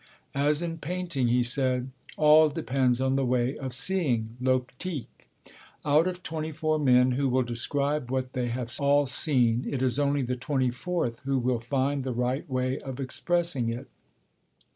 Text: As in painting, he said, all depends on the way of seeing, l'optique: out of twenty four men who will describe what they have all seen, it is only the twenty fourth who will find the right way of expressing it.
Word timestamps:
As 0.33 0.63
in 0.63 0.79
painting, 0.79 1.27
he 1.27 1.43
said, 1.43 1.91
all 2.17 2.49
depends 2.49 2.99
on 2.99 3.15
the 3.15 3.23
way 3.23 3.55
of 3.55 3.71
seeing, 3.71 4.35
l'optique: 4.41 5.29
out 5.85 6.07
of 6.07 6.23
twenty 6.23 6.51
four 6.51 6.79
men 6.79 7.11
who 7.11 7.29
will 7.29 7.43
describe 7.43 8.09
what 8.09 8.33
they 8.33 8.47
have 8.47 8.73
all 8.79 9.05
seen, 9.05 9.63
it 9.69 9.83
is 9.83 9.99
only 9.99 10.23
the 10.23 10.35
twenty 10.35 10.71
fourth 10.71 11.21
who 11.21 11.37
will 11.37 11.59
find 11.59 12.03
the 12.03 12.13
right 12.13 12.49
way 12.49 12.79
of 12.79 12.99
expressing 12.99 13.69
it. 13.69 13.89